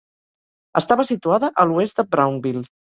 [0.81, 2.71] Estava situada a l'oest de Brownville.